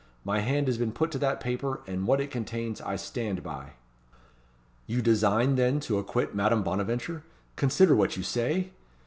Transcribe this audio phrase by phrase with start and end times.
[0.25, 3.73] My hand has been put to that paper, and what it contains I stand by."
[4.87, 7.21] "You design, then, to acquit Madame Bonaventure?
[7.55, 8.71] Consider what you say?"